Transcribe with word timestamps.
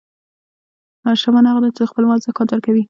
شتمن 1.19 1.45
هغه 1.49 1.59
دی 1.63 1.69
چې 1.75 1.81
د 1.83 1.89
خپل 1.91 2.03
مال 2.09 2.19
زکات 2.27 2.47
ورکوي. 2.51 2.79